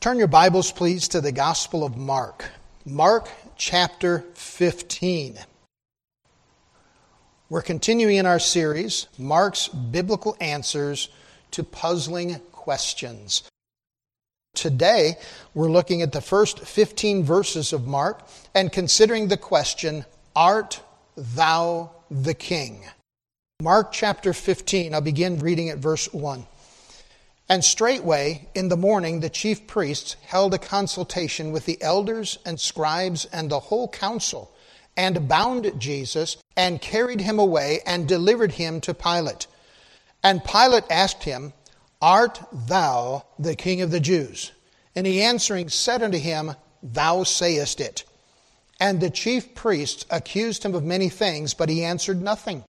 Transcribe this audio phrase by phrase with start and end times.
[0.00, 2.48] Turn your Bibles, please, to the Gospel of Mark.
[2.86, 5.36] Mark chapter 15.
[7.50, 11.10] We're continuing in our series, Mark's Biblical Answers
[11.50, 13.42] to Puzzling Questions.
[14.54, 15.16] Today,
[15.52, 20.80] we're looking at the first 15 verses of Mark and considering the question, Art
[21.14, 22.86] thou the King?
[23.60, 26.46] Mark chapter 15, I'll begin reading at verse 1.
[27.50, 32.60] And straightway in the morning the chief priests held a consultation with the elders and
[32.60, 34.52] scribes and the whole council,
[34.96, 39.48] and bound Jesus, and carried him away, and delivered him to Pilate.
[40.22, 41.52] And Pilate asked him,
[42.00, 44.52] Art thou the king of the Jews?
[44.94, 46.54] And he answering said unto him,
[46.84, 48.04] Thou sayest it.
[48.78, 52.62] And the chief priests accused him of many things, but he answered nothing.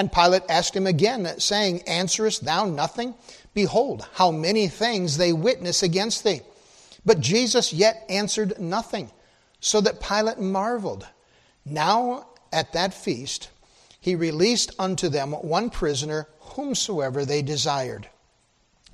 [0.00, 3.14] And Pilate asked him again, saying, Answerest thou nothing?
[3.52, 6.40] Behold, how many things they witness against thee.
[7.04, 9.10] But Jesus yet answered nothing,
[9.60, 11.06] so that Pilate marveled.
[11.66, 13.50] Now at that feast
[14.00, 18.08] he released unto them one prisoner, whomsoever they desired.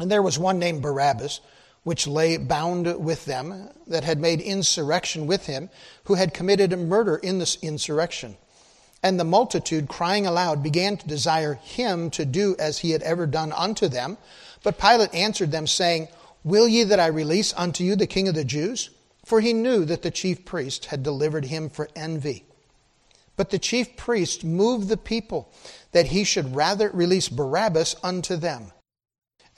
[0.00, 1.38] And there was one named Barabbas,
[1.84, 5.70] which lay bound with them, that had made insurrection with him,
[6.06, 8.36] who had committed a murder in this insurrection.
[9.02, 13.26] And the multitude, crying aloud, began to desire him to do as he had ever
[13.26, 14.18] done unto them.
[14.62, 16.08] But Pilate answered them, saying,
[16.42, 18.90] Will ye that I release unto you the king of the Jews?
[19.24, 22.44] For he knew that the chief priests had delivered him for envy.
[23.36, 25.52] But the chief priests moved the people
[25.92, 28.72] that he should rather release Barabbas unto them.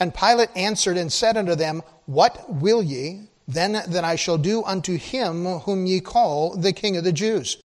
[0.01, 4.63] And Pilate answered and said unto them, What will ye then that I shall do
[4.65, 7.61] unto him whom ye call the king of the Jews?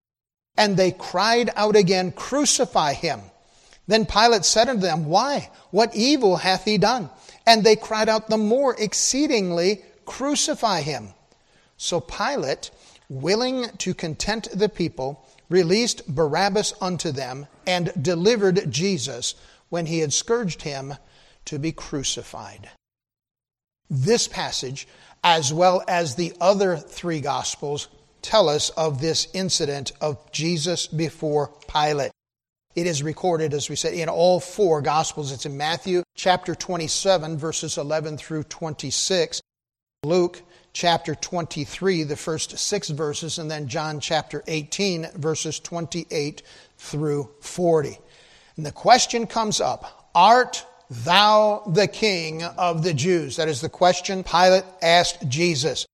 [0.57, 3.21] And they cried out again, Crucify him.
[3.87, 5.49] Then Pilate said unto them, Why?
[5.71, 7.09] What evil hath he done?
[7.45, 11.09] And they cried out the more exceedingly, Crucify him.
[11.77, 12.71] So Pilate,
[13.09, 19.36] willing to content the people, released Barabbas unto them and delivered Jesus
[19.69, 20.95] when he had scourged him
[21.45, 22.69] to be crucified.
[23.89, 24.87] This passage,
[25.23, 27.87] as well as the other three Gospels,
[28.23, 32.11] tell us of this incident of Jesus before Pilate.
[32.76, 35.32] It is recorded, as we said, in all four Gospels.
[35.32, 39.42] It's in Matthew chapter 27, verses 11 through 26,
[40.04, 40.42] Luke
[40.73, 46.42] chapter 23, the first six verses, and then John chapter 18, verses 28
[46.78, 48.00] through 40.
[48.58, 53.36] And the question comes up Art thou the king of the Jews?
[53.36, 55.86] That is the question Pilate asked Jesus.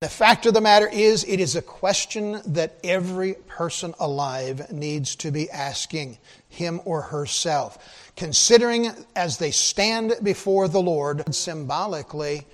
[0.00, 5.14] The fact of the matter is, it is a question that every person alive needs
[5.16, 6.16] to be asking
[6.48, 7.76] him or herself.
[8.16, 12.46] Considering as they stand before the Lord symbolically,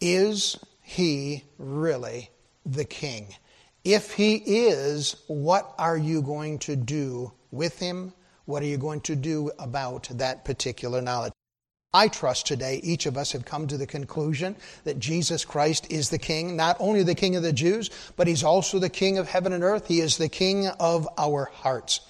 [0.00, 2.30] is he really
[2.66, 3.28] the king?
[3.84, 8.12] If he is, what are you going to do with him?
[8.46, 11.32] What are you going to do about that particular knowledge?
[11.94, 16.08] I trust today each of us have come to the conclusion that Jesus Christ is
[16.08, 19.28] the King, not only the King of the Jews, but He's also the King of
[19.28, 19.88] heaven and earth.
[19.88, 22.00] He is the King of our hearts.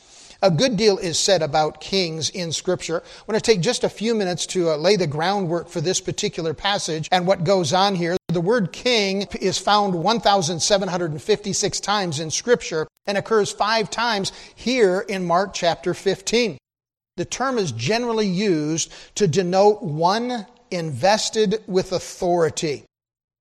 [0.41, 3.03] A good deal is said about kings in Scripture.
[3.05, 6.01] I want to take just a few minutes to uh, lay the groundwork for this
[6.01, 8.17] particular passage and what goes on here.
[8.29, 15.25] The word king is found 1,756 times in Scripture and occurs five times here in
[15.25, 16.59] Mark chapter 15.
[17.17, 22.85] The term is generally used to denote one invested with authority.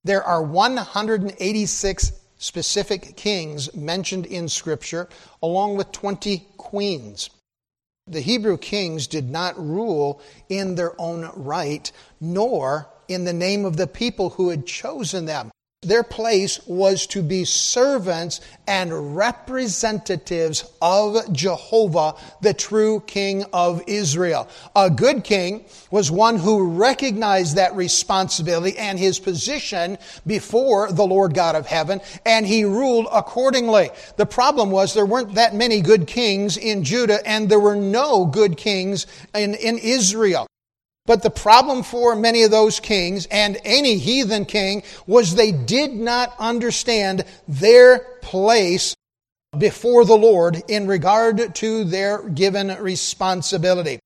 [0.03, 5.07] There are 186 specific kings mentioned in Scripture,
[5.41, 7.29] along with 20 queens.
[8.07, 11.89] The Hebrew kings did not rule in their own right,
[12.19, 15.51] nor in the name of the people who had chosen them.
[15.83, 24.47] Their place was to be servants and representatives of Jehovah, the true King of Israel.
[24.75, 29.97] A good king was one who recognized that responsibility and his position
[30.27, 33.89] before the Lord God of heaven, and he ruled accordingly.
[34.17, 38.27] The problem was there weren't that many good kings in Judah, and there were no
[38.27, 40.45] good kings in, in Israel.
[41.05, 45.93] But the problem for many of those kings and any heathen king was they did
[45.93, 48.95] not understand their place
[49.57, 53.99] before the Lord in regard to their given responsibility.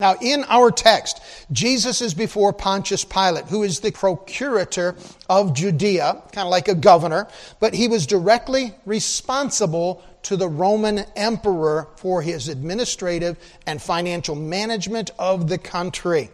[0.00, 4.94] Now, in our text, Jesus is before Pontius Pilate, who is the procurator
[5.28, 7.26] of Judea, kind of like a governor,
[7.58, 15.10] but he was directly responsible to the Roman emperor for his administrative and financial management
[15.18, 16.30] of the country.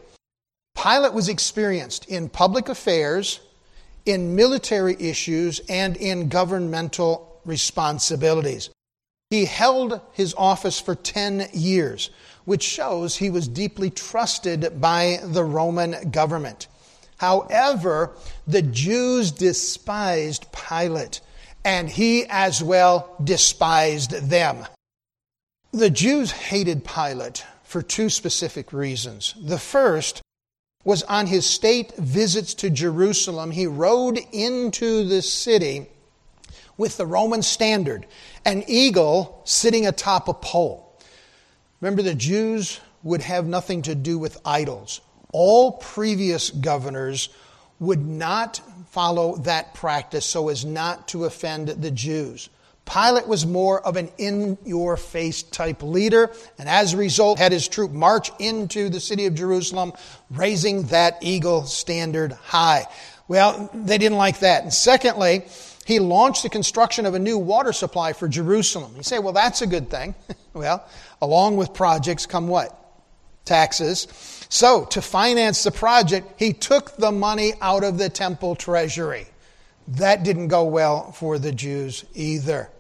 [0.76, 3.40] Pilate was experienced in public affairs,
[4.04, 8.68] in military issues and in governmental responsibilities.
[9.30, 12.10] He held his office for 10 years,
[12.44, 16.66] which shows he was deeply trusted by the Roman government.
[17.18, 21.20] However, the Jews despised Pilate,
[21.64, 24.66] and he as well despised them.
[25.72, 29.34] The Jews hated Pilate for two specific reasons.
[29.40, 30.22] The first
[30.84, 35.86] was on his state visits to Jerusalem, he rode into the city
[36.76, 38.06] with the Roman standard,
[38.44, 40.83] an eagle sitting atop a pole.
[41.84, 45.02] Remember, the Jews would have nothing to do with idols.
[45.34, 47.28] All previous governors
[47.78, 52.48] would not follow that practice so as not to offend the Jews.
[52.86, 57.52] Pilate was more of an in your face type leader, and as a result, had
[57.52, 59.92] his troop march into the city of Jerusalem,
[60.30, 62.86] raising that eagle standard high.
[63.28, 64.62] Well, they didn't like that.
[64.62, 65.44] And secondly,
[65.84, 68.94] he launched the construction of a new water supply for Jerusalem.
[68.96, 70.14] You say, well, that's a good thing.
[70.54, 70.84] well,
[71.20, 72.80] along with projects come what?
[73.44, 74.08] Taxes.
[74.48, 79.26] So, to finance the project, he took the money out of the temple treasury.
[79.88, 82.70] That didn't go well for the Jews either.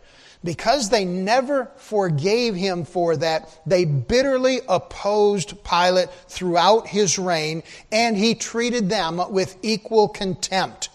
[0.42, 8.16] Because they never forgave him for that, they bitterly opposed Pilate throughout his reign, and
[8.16, 10.90] he treated them with equal contempt.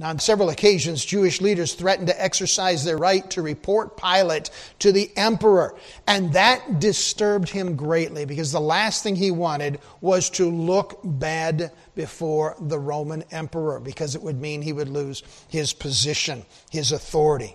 [0.00, 4.48] Now, on several occasions, Jewish leaders threatened to exercise their right to report Pilate
[4.78, 5.74] to the emperor.
[6.06, 11.70] And that disturbed him greatly because the last thing he wanted was to look bad
[11.94, 17.54] before the Roman emperor because it would mean he would lose his position, his authority.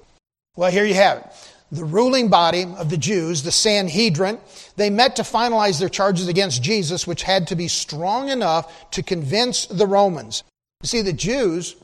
[0.56, 1.25] Well, here you have it.
[1.71, 4.38] The ruling body of the Jews, the Sanhedrin,
[4.75, 9.01] they met to finalize their charges against Jesus, which had to be strong enough to
[9.01, 10.44] convince the Romans.
[10.83, 11.75] You see, the Jews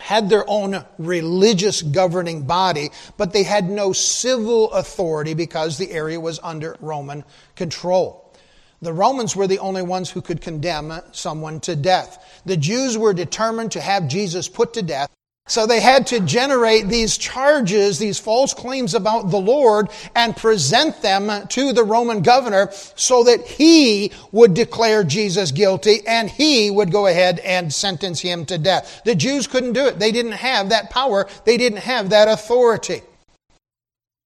[0.00, 6.20] had their own religious governing body, but they had no civil authority because the area
[6.20, 7.24] was under Roman
[7.56, 8.24] control.
[8.80, 12.42] The Romans were the only ones who could condemn someone to death.
[12.46, 15.10] The Jews were determined to have Jesus put to death,
[15.48, 21.00] so they had to generate these charges, these false claims about the Lord, and present
[21.02, 26.92] them to the Roman governor so that he would declare Jesus guilty and he would
[26.92, 29.00] go ahead and sentence him to death.
[29.04, 29.98] The Jews couldn't do it.
[29.98, 31.26] They didn't have that power.
[31.46, 33.00] They didn't have that authority.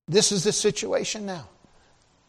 [0.08, 1.48] This is the situation now.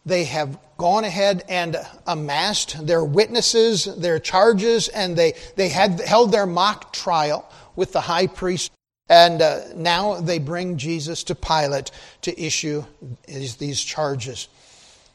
[0.06, 6.31] They have gone ahead and amassed their witnesses, their charges, and they, they had held
[6.31, 8.72] their mock trial with the high priest
[9.10, 11.92] and uh, now they bring Jesus to Pilate
[12.22, 12.84] to issue
[13.28, 14.48] these charges.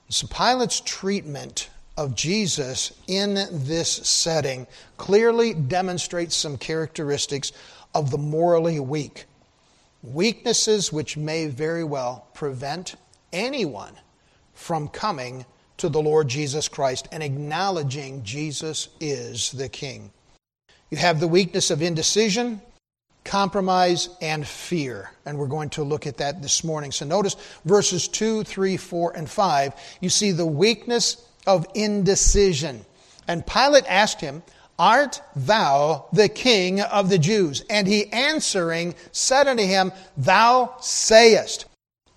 [0.08, 7.52] So Pilate's treatment of Jesus in this setting clearly demonstrates some characteristics
[7.94, 9.24] of the morally weak.
[10.02, 12.94] Weaknesses which may very well prevent
[13.32, 13.94] anyone
[14.54, 15.44] from coming
[15.78, 20.10] to the Lord Jesus Christ and acknowledging Jesus is the King.
[20.90, 22.60] You have the weakness of indecision,
[23.28, 25.10] compromise, and fear.
[25.24, 26.90] And we're going to look at that this morning.
[26.90, 29.72] So notice verses 2, 3, 4, and 5.
[30.00, 32.84] You see the weakness of indecision.
[33.28, 34.42] And Pilate asked him,
[34.78, 37.64] Art thou the king of the Jews?
[37.68, 41.66] And he answering said unto him, Thou sayest.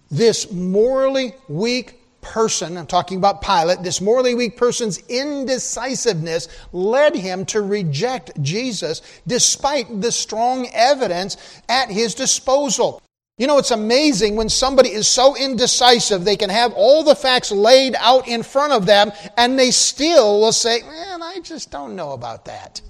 [0.10, 7.46] This morally weak person, I'm talking about Pilate, this morally weak person's indecisiveness led him
[7.48, 11.38] to reject Jesus despite the strong evidence
[11.68, 13.02] at his disposal.
[13.38, 17.52] You know, it's amazing when somebody is so indecisive, they can have all the facts
[17.52, 21.96] laid out in front of them, and they still will say, Man, I just don't
[21.96, 22.82] know about that.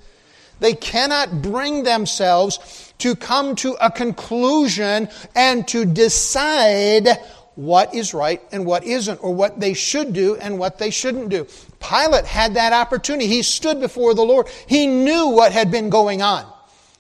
[0.59, 7.07] They cannot bring themselves to come to a conclusion and to decide
[7.55, 11.29] what is right and what isn't, or what they should do and what they shouldn't
[11.29, 11.45] do.
[11.79, 13.27] Pilate had that opportunity.
[13.27, 14.47] He stood before the Lord.
[14.67, 16.45] He knew what had been going on.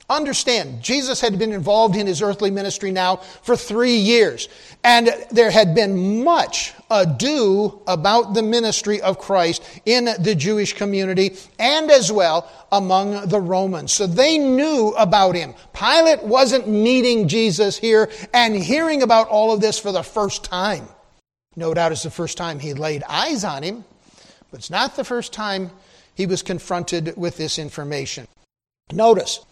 [0.09, 4.49] Understand, Jesus had been involved in his earthly ministry now for three years,
[4.83, 11.37] and there had been much ado about the ministry of Christ in the Jewish community
[11.57, 13.93] and as well among the Romans.
[13.93, 15.55] So they knew about him.
[15.73, 20.87] Pilate wasn't meeting Jesus here and hearing about all of this for the first time.
[21.55, 23.83] No doubt it's the first time he laid eyes on him,
[24.51, 25.71] but it's not the first time
[26.13, 28.27] he was confronted with this information.
[28.91, 29.45] Notice,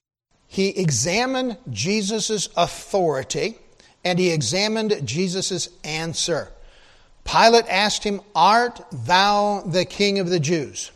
[0.48, 3.58] he examined Jesus' authority
[4.04, 6.52] and he examined Jesus' answer.
[7.24, 10.92] Pilate asked him, Art thou the king of the Jews?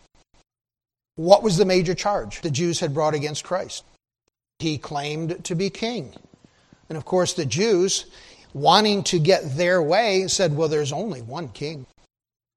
[1.15, 3.83] What was the major charge the Jews had brought against Christ?
[4.63, 6.13] he claimed to be king.
[6.89, 8.05] And of course, the Jews,
[8.53, 11.85] wanting to get their way, said, Well, there's only one king.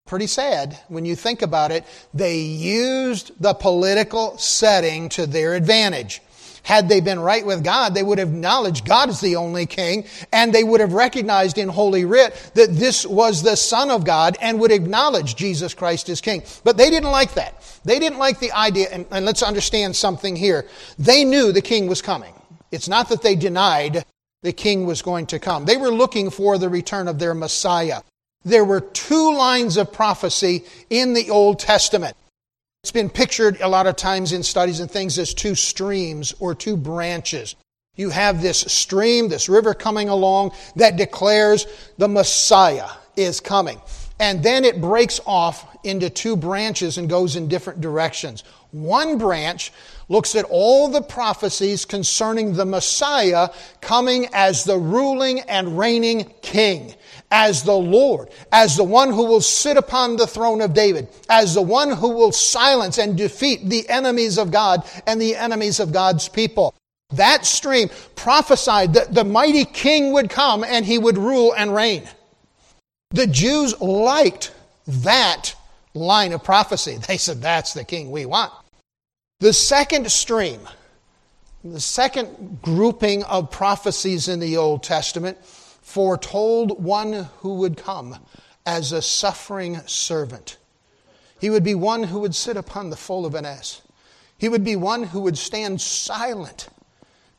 [0.06, 1.84] Pretty sad when you think about it.
[2.14, 6.22] They used the political setting to their advantage.
[6.66, 10.04] Had they been right with God, they would have acknowledged God is the only king,
[10.32, 14.36] and they would have recognized in Holy Writ that this was the Son of God
[14.40, 16.42] and would acknowledge Jesus Christ as king.
[16.64, 17.62] But they didn't like that.
[17.84, 20.66] They didn't like the idea, and, and let's understand something here.
[20.98, 22.34] They knew the king was coming.
[22.72, 24.04] It's not that they denied
[24.42, 25.66] the king was going to come.
[25.66, 28.02] They were looking for the return of their Messiah.
[28.44, 32.16] There were two lines of prophecy in the Old Testament.
[32.86, 36.54] It's been pictured a lot of times in studies and things as two streams or
[36.54, 37.56] two branches.
[37.96, 41.66] You have this stream, this river coming along that declares
[41.98, 43.80] the Messiah is coming.
[44.20, 48.44] And then it breaks off into two branches and goes in different directions.
[48.70, 49.72] One branch
[50.08, 53.48] looks at all the prophecies concerning the Messiah
[53.80, 56.94] coming as the ruling and reigning king
[57.30, 61.54] as the Lord, as the one who will sit upon the throne of David, as
[61.54, 65.92] the one who will silence and defeat the enemies of God and the enemies of
[65.92, 66.74] God's people.
[67.10, 72.08] That stream prophesied that the mighty king would come and he would rule and reign.
[73.10, 74.52] The Jews liked
[74.86, 75.54] that
[75.94, 76.98] line of prophecy.
[77.06, 78.52] They said, That's the king we want.
[79.40, 80.60] The second stream,
[81.62, 85.38] the second grouping of prophecies in the Old Testament,
[85.86, 88.18] foretold one who would come
[88.66, 90.56] as a suffering servant.
[91.40, 93.82] He would be one who would sit upon the foal of an ass.
[94.36, 96.68] He would be one who would stand silent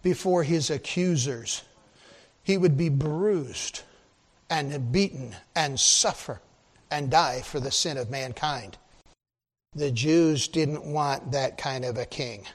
[0.02, 1.64] before his accusers.
[2.42, 3.82] He would be bruised
[4.50, 6.40] and beaten and suffer
[6.90, 8.78] and die for the sin of mankind.
[9.76, 12.48] The Jews didn't want that kind of a king.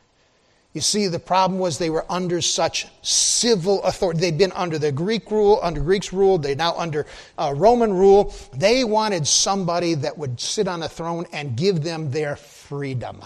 [0.73, 4.21] You see, the problem was they were under such civil authority.
[4.21, 6.39] They'd been under the Greek rule, under Greeks' rule.
[6.39, 8.35] They're now under uh, Roman rule.
[8.55, 13.21] They wanted somebody that would sit on a throne and give them their freedom.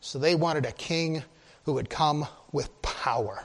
[0.00, 1.24] So they wanted a king
[1.64, 3.42] who would come with power.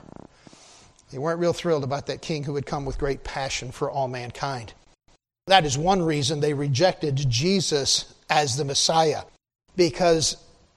[1.10, 4.06] They weren't real thrilled about that king who would come with great passion for all
[4.06, 4.74] mankind.
[5.48, 9.22] That is one reason they rejected Jesus as the Messiah,
[9.76, 10.36] because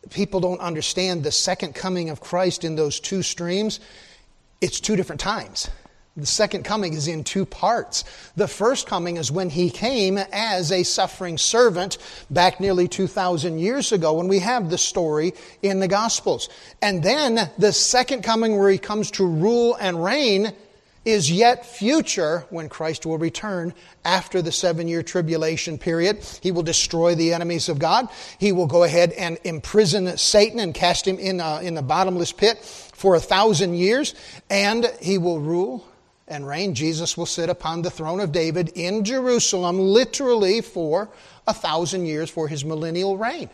[0.10, 3.80] people don't understand the second coming of Christ in those two streams,
[4.62, 5.70] it's two different times.
[6.18, 8.04] The second coming is in two parts.
[8.36, 12.00] The first coming is when he came as a suffering servant
[12.32, 16.50] back nearly 2,000 years ago when we have the story in the Gospels.
[16.82, 20.54] And then the second coming where he comes to rule and reign
[21.08, 23.74] is yet future when Christ will return
[24.04, 26.20] after the seven year tribulation period.
[26.42, 28.10] He will destroy the enemies of God.
[28.40, 31.82] He will go ahead and imprison Satan and cast him in, a, uh, in the
[31.82, 32.60] bottomless pit
[32.94, 34.16] for a thousand years.
[34.50, 35.88] And he will rule
[36.28, 36.76] and reign.
[36.76, 41.10] Jesus will sit upon the throne of David in Jerusalem, literally for
[41.48, 43.50] a thousand years for his millennial reign.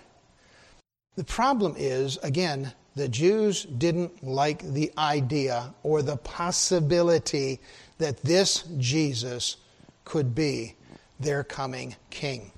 [1.17, 7.59] The problem is, again, the Jews didn't like the idea or the possibility
[7.97, 9.57] that this Jesus
[10.05, 10.75] could be
[11.19, 12.51] their coming king.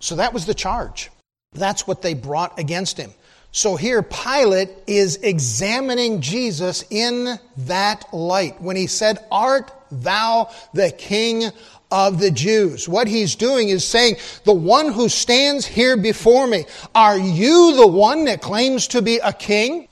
[0.00, 1.10] So that was the charge.
[1.52, 3.12] That's what they brought against him.
[3.52, 10.92] So here, Pilate is examining Jesus in that light when he said, Art thou the
[10.92, 11.50] king
[11.90, 12.88] of the Jews.
[12.88, 17.86] What he's doing is saying, the one who stands here before me, are you the
[17.86, 19.88] one that claims to be a king?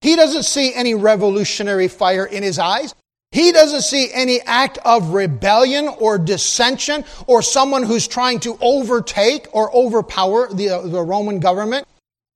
[0.00, 2.94] He doesn't see any revolutionary fire in his eyes.
[3.32, 9.48] He doesn't see any act of rebellion or dissension or someone who's trying to overtake
[9.52, 11.86] or overpower the, uh, the Roman government.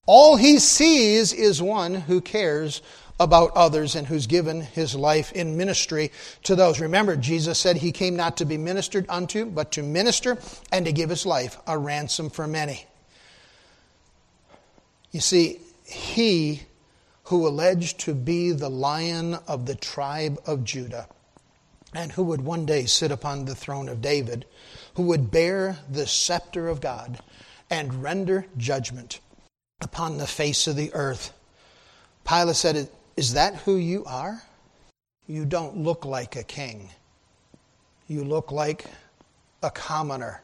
[0.07, 2.83] All he sees is one who cares
[3.21, 6.13] about others and who's given his life in ministry
[6.45, 6.81] to those.
[6.81, 10.39] Remember, Jesus said he came not to be ministered unto, but to minister
[10.71, 12.87] and to give his life a ransom for many.
[15.11, 16.63] You see, he
[17.25, 21.09] who alleged to be the lion of the tribe of Judah,
[21.93, 24.45] and who would one day sit upon the throne of David,
[24.95, 27.19] who would bear the scepter of God
[27.71, 29.21] and render judgment
[29.81, 31.33] upon the face of the earth.
[32.27, 34.41] Pilate said, is that who you are?
[35.27, 36.89] You don't look like a king.
[38.07, 38.85] You look like
[39.61, 40.41] a commoner.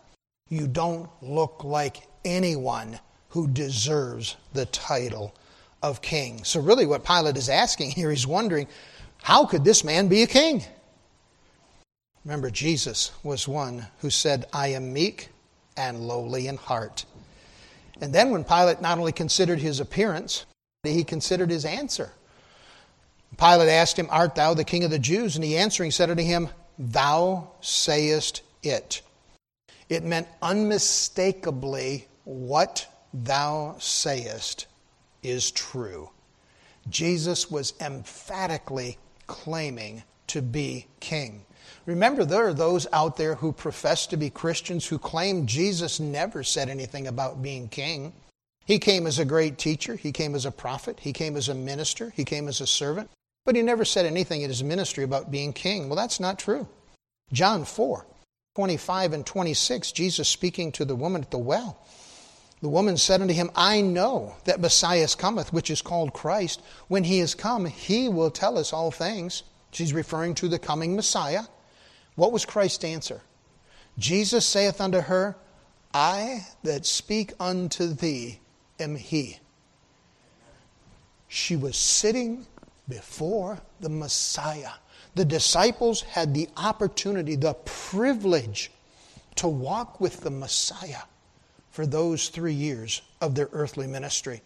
[0.49, 5.37] You don't look like anyone who deserves the title
[5.85, 6.43] of king.
[6.43, 8.66] So, really, what Pilate is asking here, he's wondering,
[9.23, 10.64] how could this man be a king?
[12.25, 15.28] Remember, Jesus was one who said, I am meek
[15.76, 17.04] and lowly in heart.
[18.00, 20.45] And then, when Pilate not only considered his appearance,
[20.83, 22.11] he considered his answer.
[23.37, 25.37] Pilate asked him, Art thou the king of the Jews?
[25.37, 26.49] And he answering said unto him,
[26.79, 29.03] Thou sayest it.
[29.88, 34.67] It meant unmistakably what thou sayest
[35.23, 36.11] is true.
[36.88, 41.45] Jesus was emphatically claiming to be king.
[41.87, 46.43] Remember, there are those out there who profess to be Christians who claim Jesus never
[46.43, 48.12] said anything about being king.
[48.67, 51.55] He came as a great teacher, he came as a prophet, he came as a
[51.55, 53.11] minister, he came as a servant,
[53.44, 55.88] but he never said anything in his ministry about being king.
[55.88, 56.66] Well, that's not true.
[57.32, 58.06] John 4
[58.54, 61.76] 25 and 26, Jesus speaking to the woman at the well.
[62.60, 66.62] The woman said unto him, I know that Messiah cometh, which is called Christ.
[66.86, 69.42] When he is come, he will tell us all things.
[69.72, 71.42] She's referring to the coming Messiah.
[72.14, 73.22] What was Christ's answer?
[73.98, 75.36] Jesus saith unto her,
[75.92, 78.38] I that speak unto thee
[78.78, 79.40] am he.
[81.28, 82.46] She was sitting
[82.88, 84.73] before the Messiah.
[85.14, 88.71] The disciples had the opportunity, the privilege
[89.37, 91.03] to walk with the Messiah
[91.71, 94.43] for those three years of their earthly ministry.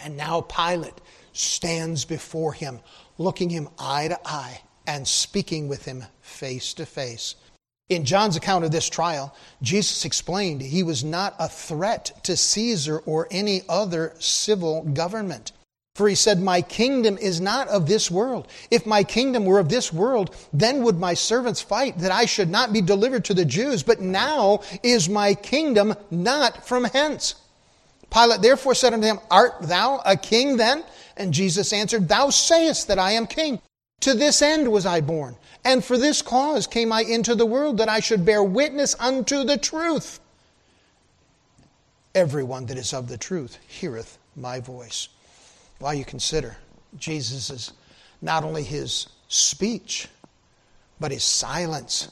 [0.00, 1.00] And now Pilate
[1.32, 2.80] stands before him,
[3.18, 7.34] looking him eye to eye and speaking with him face to face.
[7.88, 12.98] In John's account of this trial, Jesus explained he was not a threat to Caesar
[12.98, 15.52] or any other civil government.
[15.96, 18.48] For he said, My kingdom is not of this world.
[18.70, 22.50] If my kingdom were of this world, then would my servants fight that I should
[22.50, 23.82] not be delivered to the Jews.
[23.82, 27.36] But now is my kingdom not from hence.
[28.10, 30.84] Pilate therefore said unto him, Art thou a king then?
[31.16, 33.62] And Jesus answered, Thou sayest that I am king.
[34.02, 37.78] To this end was I born, and for this cause came I into the world,
[37.78, 40.20] that I should bear witness unto the truth.
[42.14, 45.08] Everyone that is of the truth heareth my voice.
[45.78, 46.56] While you consider
[46.96, 47.72] Jesus'
[48.22, 50.08] not only his speech,
[50.98, 52.08] but his silence.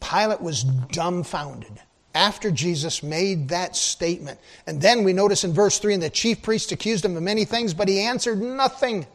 [0.00, 1.80] Pilate was dumbfounded
[2.14, 4.38] after Jesus made that statement.
[4.66, 7.44] And then we notice in verse 3 and the chief priest accused him of many
[7.44, 9.06] things, but he answered nothing.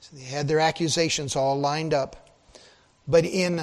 [0.00, 2.30] So they had their accusations all lined up.
[3.06, 3.62] But in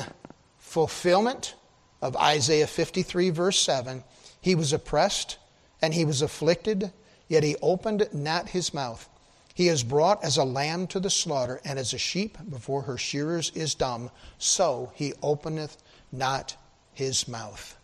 [0.60, 1.56] fulfillment
[2.02, 4.04] of Isaiah 53, verse 7,
[4.42, 5.38] he was oppressed
[5.82, 6.92] and he was afflicted,
[7.28, 9.10] yet he opened not his mouth.
[9.54, 12.98] He is brought as a lamb to the slaughter, and as a sheep before her
[12.98, 15.78] shearers is dumb, so he openeth
[16.12, 16.58] not
[16.94, 17.78] his mouth.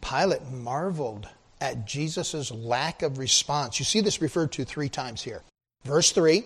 [0.00, 1.28] Pilate marveled
[1.60, 3.78] at Jesus' lack of response.
[3.78, 5.42] You see this referred to three times here.
[5.84, 6.44] Verse 3,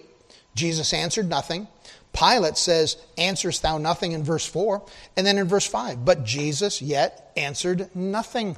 [0.54, 1.68] Jesus answered nothing.
[2.12, 4.82] Pilate says, Answerest thou nothing in verse 4?
[5.16, 8.56] And then in verse 5, But Jesus yet answered nothing.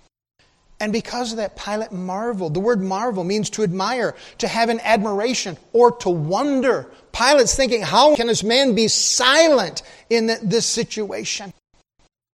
[0.81, 2.55] And because of that, Pilate marveled.
[2.55, 6.90] The word marvel means to admire, to have an admiration, or to wonder.
[7.12, 11.53] Pilate's thinking, how can this man be silent in this situation?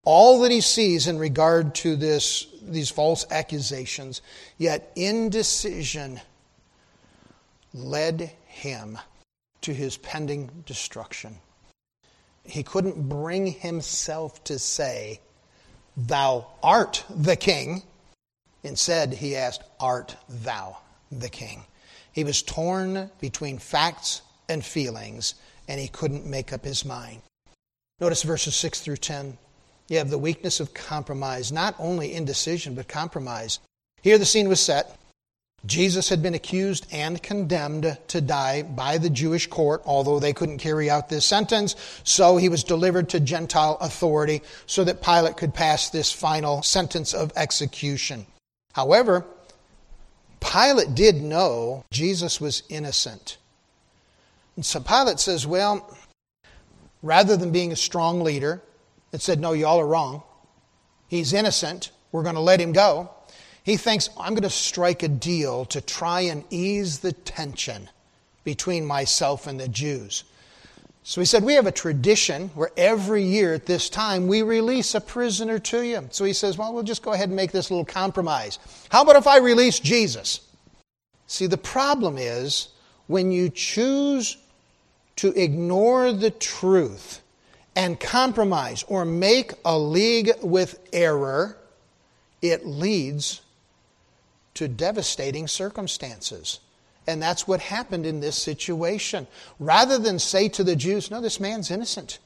[0.03, 4.21] All that he sees in regard to this, these false accusations,
[4.60, 6.21] yet indecision
[7.73, 8.99] led him
[9.62, 11.39] to his pending destruction.
[12.43, 15.19] He couldn't bring himself to say,
[15.97, 17.81] Thou art the king
[18.65, 20.78] Instead, he asked, Art thou
[21.12, 21.63] the king?
[22.12, 25.36] He was torn between facts and feelings,
[25.67, 27.21] and he couldn't make up his mind.
[27.99, 29.38] Notice verses 6 through 10.
[29.88, 33.60] You have the weakness of compromise, not only indecision, but compromise.
[34.01, 34.97] Here the scene was set.
[35.67, 40.58] Jesus had been accused and condemned to die by the Jewish court, although they couldn't
[40.58, 41.75] carry out this sentence.
[42.04, 47.13] So he was delivered to Gentile authority so that Pilate could pass this final sentence
[47.13, 48.25] of execution.
[48.75, 49.25] However,
[50.41, 53.38] Pilate did know Jesus was innocent.
[54.57, 55.97] And so Pilate says, well,
[57.01, 58.61] rather than being a strong leader
[59.11, 60.23] that said, no, y'all are wrong,
[61.07, 63.09] he's innocent, we're going to let him go,
[63.63, 67.89] he thinks, I'm going to strike a deal to try and ease the tension
[68.43, 70.25] between myself and the Jews.
[71.07, 74.95] So he said, We have a tradition where every year at this time we release
[74.95, 76.07] a prisoner to you.
[76.09, 78.57] So he says, Well, we'll just go ahead and make this little compromise.
[78.89, 80.41] How about if I release Jesus?
[81.27, 82.69] See, the problem is
[83.05, 84.37] when you choose
[85.17, 87.21] to ignore the truth
[87.75, 91.55] and compromise or make a league with error,
[92.41, 93.41] it leads
[94.55, 96.61] to devastating circumstances.
[97.07, 99.27] And that's what happened in this situation.
[99.59, 102.19] Rather than say to the Jews, No, this man's innocent.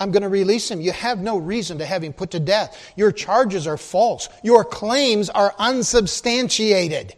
[0.00, 0.80] I'm going to release him.
[0.80, 2.92] You have no reason to have him put to death.
[2.96, 4.28] Your charges are false.
[4.42, 7.14] Your claims are unsubstantiated.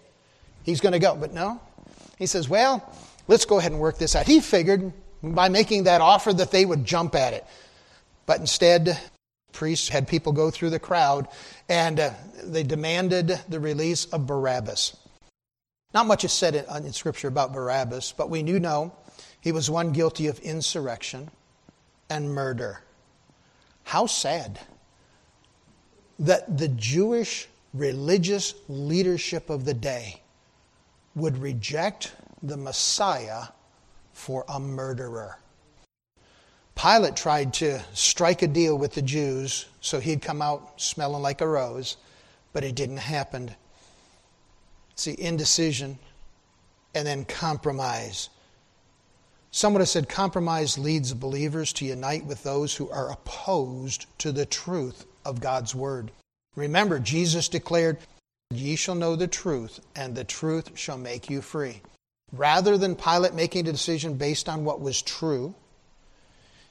[0.63, 1.17] He's going to go.
[1.17, 1.61] But no,
[2.19, 2.93] He says, Well,
[3.29, 4.27] let's go ahead and work this out.
[4.27, 7.47] He figured by making that offer that they would jump at it.
[8.27, 8.99] But instead,
[9.53, 11.29] priests had people go through the crowd
[11.69, 12.11] and uh,
[12.45, 14.97] they demanded the release of Barabbas.
[15.95, 18.93] Not much is said in, in Scripture about Barabbas, but we do know
[19.41, 21.31] he was one guilty of insurrection
[22.11, 22.81] and murder.
[23.85, 24.61] How sad
[26.19, 30.23] that the Jewish religious leadership of the day
[31.15, 33.45] would reject the Messiah
[34.13, 35.39] for a murderer.
[36.75, 41.41] Pilate tried to strike a deal with the Jews so he'd come out smelling like
[41.41, 41.97] a rose,
[42.53, 43.55] but it didn't happen.
[44.97, 45.99] See, indecision
[46.95, 48.31] and then compromise.
[49.51, 54.47] Someone has said compromise leads believers to unite with those who are opposed to the
[54.47, 56.11] truth of God's Word.
[56.57, 57.99] Remember, Jesus declared,
[58.51, 61.83] Ye shall know the truth, and the truth shall make you free.
[62.33, 65.55] Rather than Pilate making a decision based on what was true,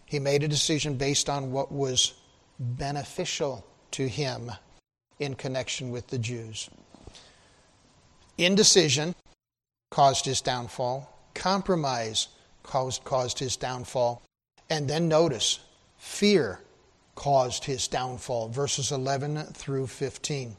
[0.06, 2.14] he made a decision based on what was
[2.60, 4.52] beneficial to him
[5.20, 6.70] in connection with the Jews.
[8.38, 9.16] Indecision
[9.92, 12.28] caused his downfall, compromise
[12.64, 14.22] caused, caused his downfall,
[14.70, 15.60] and then notice
[15.98, 16.60] fear
[17.16, 18.50] caused his downfall.
[18.50, 20.58] Verses 11 through 15.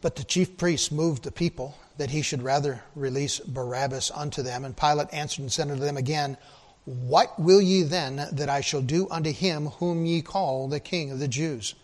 [0.00, 4.64] But the chief priests moved the people that he should rather release Barabbas unto them.
[4.64, 6.36] And Pilate answered and said unto them again,
[6.84, 11.12] what will ye then that I shall do unto him whom ye call the King
[11.12, 11.74] of the Jews?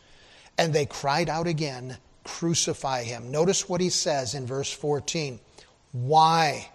[0.57, 3.31] And they cried out again, Crucify him.
[3.31, 5.41] Notice what he says in verse 14.
[5.93, 6.69] Why?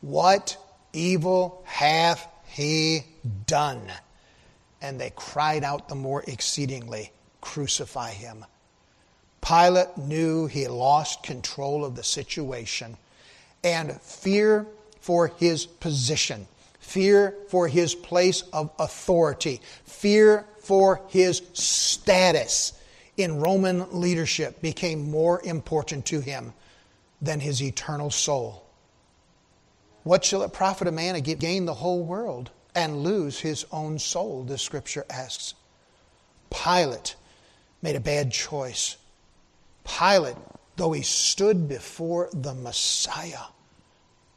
[0.00, 0.56] What
[0.94, 3.04] evil hath he
[3.46, 3.92] done?
[4.80, 8.46] And they cried out the more exceedingly, Crucify him.
[9.46, 12.96] Pilate knew he lost control of the situation
[13.62, 14.66] and fear
[15.00, 22.72] for his position fear for his place of authority, fear for his status
[23.16, 26.52] in Roman leadership became more important to him
[27.20, 28.64] than his eternal soul.
[30.02, 33.98] What shall it profit a man to gain the whole world and lose his own
[33.98, 34.44] soul?
[34.44, 35.54] The scripture asks.
[36.50, 37.16] Pilate
[37.82, 38.96] made a bad choice.
[39.84, 40.36] Pilate,
[40.76, 43.46] though he stood before the Messiah,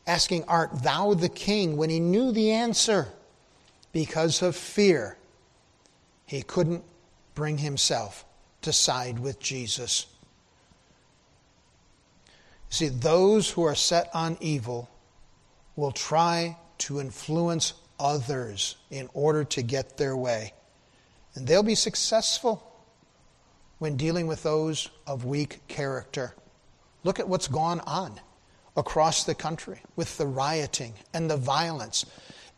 [0.08, 1.78] asking, Art thou the king?
[1.78, 3.10] when he knew the answer.
[3.92, 5.18] Because of fear,
[6.26, 6.84] he couldn't
[7.34, 8.24] bring himself
[8.62, 10.06] to side with Jesus.
[12.70, 14.90] See, those who are set on evil
[15.76, 20.54] will try to influence others in order to get their way.
[21.36, 22.64] And they'll be successful
[23.80, 26.36] when dealing with those of weak character.
[27.04, 28.20] Look at what's gone on
[28.76, 32.06] across the country with the rioting and the violence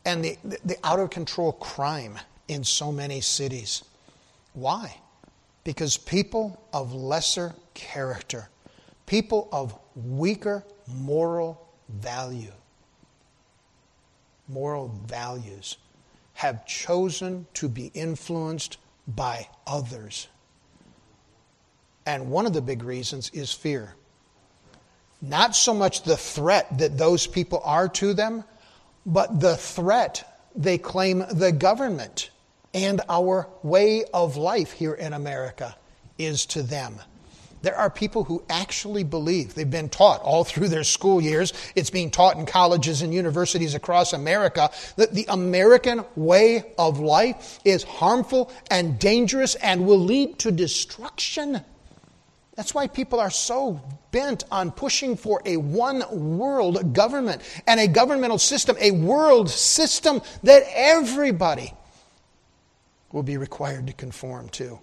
[0.06, 3.84] and the, the out of control crime in so many cities.
[4.54, 5.01] Why?
[5.64, 8.50] Because people of lesser character,
[9.06, 12.52] people of weaker moral value,
[14.48, 15.78] moral values,
[16.34, 20.28] have chosen to be influenced by others.
[22.06, 23.96] And one of the big reasons is fear.
[25.22, 28.44] Not so much the threat that those people are to them,
[29.06, 32.31] but the threat they claim the government
[32.74, 35.76] and our way of life here in America
[36.18, 36.96] is to them.
[37.62, 41.92] There are people who actually believe, they've been taught all through their school years, it's
[41.92, 47.84] being taught in colleges and universities across America, that the American way of life is
[47.84, 51.62] harmful and dangerous and will lead to destruction.
[52.56, 53.80] That's why people are so
[54.12, 56.04] bent on pushing for a one
[56.38, 61.74] world government and a governmental system, a world system that everybody
[63.14, 64.80] will be required to conform to.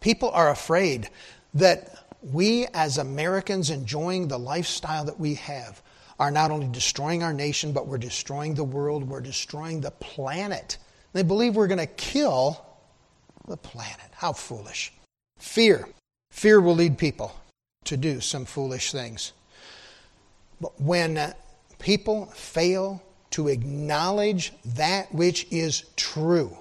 [0.00, 1.10] People are afraid
[1.54, 5.82] that we, as Americans enjoying the lifestyle that we have,
[6.18, 10.78] are not only destroying our nation, but we're destroying the world, we're destroying the planet.
[11.12, 12.64] They believe we're going to kill
[13.46, 14.10] the planet.
[14.12, 14.92] How foolish.
[15.38, 15.88] Fear.
[16.30, 17.34] Fear will lead people
[17.84, 19.32] to do some foolish things.
[20.60, 21.32] But when uh,
[21.78, 26.56] people fail to acknowledge that which is true,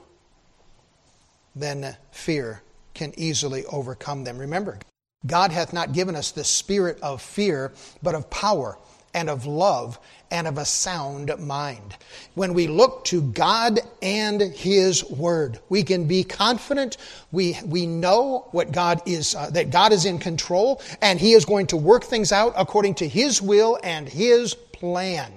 [1.55, 2.61] then fear
[2.93, 4.37] can easily overcome them.
[4.37, 4.79] Remember,
[5.25, 7.71] God hath not given us the spirit of fear,
[8.03, 8.77] but of power
[9.13, 9.97] and of love
[10.29, 11.95] and of a sound mind.
[12.33, 16.97] When we look to God and His Word, we can be confident.
[17.31, 21.45] We, we know what God is, uh, that God is in control and He is
[21.45, 25.31] going to work things out according to His will and His plan.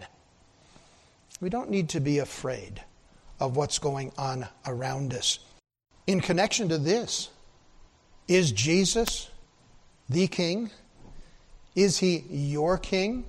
[1.40, 2.82] We don't need to be afraid
[3.38, 5.38] of what's going on around us.
[6.08, 7.28] In connection to this,
[8.28, 9.28] is Jesus
[10.08, 10.70] the King?
[11.74, 13.26] Is He your King?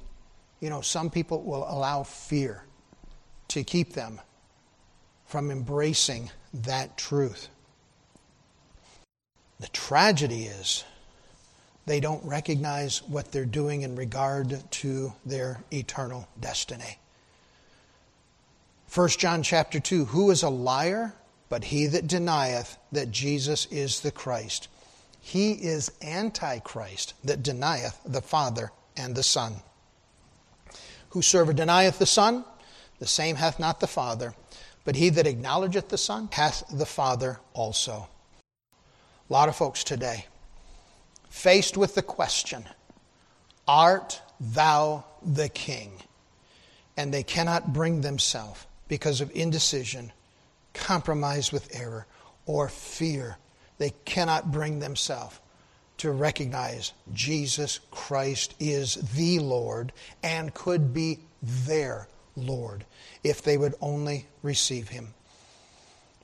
[0.61, 2.63] You know, some people will allow fear
[3.49, 4.21] to keep them
[5.25, 7.49] from embracing that truth.
[9.59, 10.85] The tragedy is
[11.85, 16.97] they don't recognize what they're doing in regard to their eternal destiny.
[18.95, 21.13] 1 John chapter 2 Who is a liar
[21.49, 24.67] but he that denieth that Jesus is the Christ?
[25.19, 29.55] He is Antichrist that denieth the Father and the Son.
[31.09, 32.45] Whosoever denieth the Son,
[32.99, 34.33] the same hath not the Father.
[34.85, 38.07] But he that acknowledgeth the Son hath the Father also.
[39.29, 40.25] A lot of folks today,
[41.29, 42.65] faced with the question,
[43.67, 45.91] Art thou the King?
[46.97, 50.11] And they cannot bring themselves, because of indecision,
[50.79, 52.05] compromise with error,
[52.45, 53.37] or fear,
[53.77, 55.39] they cannot bring themselves
[55.97, 59.91] to recognize Jesus Christ is the Lord
[60.23, 62.85] and could be their Lord
[63.23, 65.13] if they would only receive him.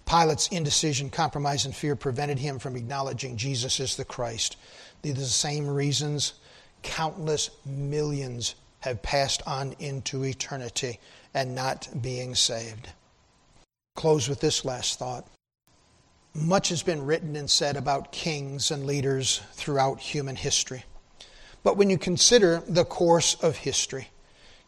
[0.05, 4.55] Pilate's indecision, compromise, and fear prevented him from acknowledging Jesus as the Christ.
[5.01, 6.33] These are the same reasons
[6.83, 10.99] countless millions have passed on into eternity
[11.33, 12.89] and not being saved.
[13.95, 15.25] Close with this last thought.
[16.33, 20.83] Much has been written and said about kings and leaders throughout human history.
[21.63, 24.09] But when you consider the course of history,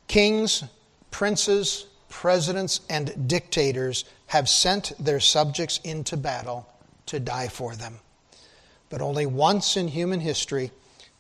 [0.08, 0.64] kings,
[1.12, 6.68] princes, presidents, and dictators have sent their subjects into battle
[7.08, 8.00] to die for them.
[8.90, 10.72] But only once in human history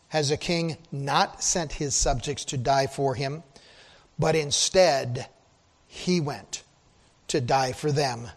[0.09, 3.43] has a king not sent his subjects to die for him,
[4.17, 5.27] but instead
[5.87, 6.63] he went
[7.27, 8.29] to die for them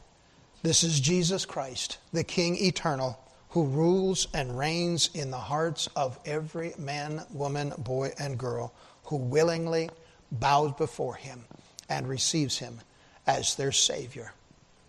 [0.63, 3.19] this is Jesus Christ, the King eternal,
[3.51, 8.75] who rules and reigns in the hearts of every man, woman, boy, and girl
[9.05, 9.89] who willingly
[10.31, 11.45] bows before him
[11.89, 12.79] and receives him
[13.27, 14.35] as their Savior,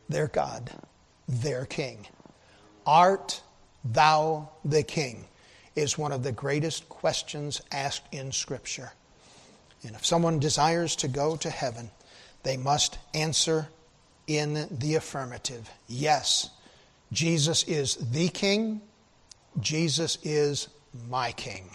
[0.09, 0.69] their God,
[1.27, 2.05] their King.
[2.85, 3.41] Art
[3.85, 5.25] thou the King?
[5.73, 8.91] is one of the greatest questions asked in Scripture.
[9.83, 11.89] And if someone desires to go to heaven,
[12.43, 13.69] they must answer
[14.27, 15.69] in the affirmative.
[15.87, 16.49] Yes,
[17.11, 18.81] Jesus is the King.
[19.59, 20.69] Jesus is
[21.09, 21.69] my King.